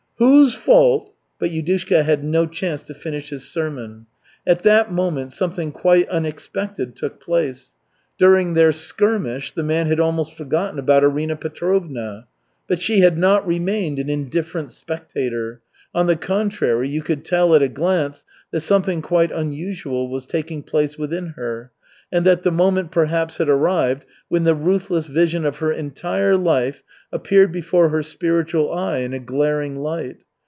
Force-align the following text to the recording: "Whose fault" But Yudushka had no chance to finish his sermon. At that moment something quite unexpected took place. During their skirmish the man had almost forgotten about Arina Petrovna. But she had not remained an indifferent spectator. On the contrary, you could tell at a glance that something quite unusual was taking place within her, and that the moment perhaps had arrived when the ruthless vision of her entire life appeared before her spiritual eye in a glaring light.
"Whose 0.23 0.53
fault" 0.53 1.15
But 1.39 1.49
Yudushka 1.49 2.03
had 2.03 2.23
no 2.23 2.45
chance 2.45 2.83
to 2.83 2.93
finish 2.93 3.31
his 3.31 3.51
sermon. 3.51 4.05
At 4.45 4.61
that 4.61 4.91
moment 4.91 5.33
something 5.33 5.71
quite 5.71 6.07
unexpected 6.09 6.95
took 6.95 7.19
place. 7.19 7.73
During 8.19 8.53
their 8.53 8.71
skirmish 8.71 9.51
the 9.51 9.63
man 9.63 9.87
had 9.87 9.99
almost 9.99 10.35
forgotten 10.35 10.77
about 10.77 11.03
Arina 11.03 11.35
Petrovna. 11.37 12.27
But 12.67 12.83
she 12.83 12.99
had 12.99 13.17
not 13.17 13.47
remained 13.47 13.97
an 13.97 14.11
indifferent 14.11 14.71
spectator. 14.71 15.61
On 15.95 16.05
the 16.05 16.15
contrary, 16.15 16.87
you 16.87 17.01
could 17.01 17.25
tell 17.25 17.55
at 17.55 17.63
a 17.63 17.67
glance 17.67 18.23
that 18.51 18.59
something 18.59 19.01
quite 19.01 19.31
unusual 19.31 20.07
was 20.07 20.27
taking 20.27 20.61
place 20.61 20.99
within 20.99 21.29
her, 21.35 21.71
and 22.13 22.25
that 22.25 22.43
the 22.43 22.51
moment 22.51 22.91
perhaps 22.91 23.37
had 23.37 23.47
arrived 23.47 24.05
when 24.27 24.43
the 24.43 24.53
ruthless 24.55 25.05
vision 25.05 25.45
of 25.45 25.57
her 25.59 25.71
entire 25.71 26.35
life 26.35 26.83
appeared 27.09 27.49
before 27.53 27.87
her 27.87 28.03
spiritual 28.03 28.71
eye 28.73 28.97
in 28.97 29.13
a 29.13 29.19
glaring 29.19 29.77
light. 29.77 30.17